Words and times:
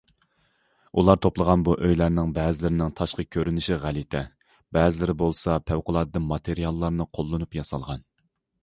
ئۇلار 1.01 1.19
توپلىغان 1.25 1.65
بۇ 1.67 1.75
ئۆيلەرنىڭ 1.87 2.31
بەزىلىرىنىڭ 2.37 2.95
تاشقى 3.01 3.27
كۆرۈنۈشى 3.37 3.79
غەلىتە، 3.85 4.25
بەزىلىرى 4.79 5.17
بولسا 5.23 5.63
پەۋقۇلئاددە 5.69 6.25
ماتېرىياللارنى 6.35 7.11
قوللىنىپ 7.19 7.63
ياسالغان. 7.63 8.07